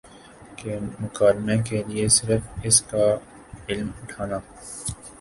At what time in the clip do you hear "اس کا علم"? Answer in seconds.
2.63-3.89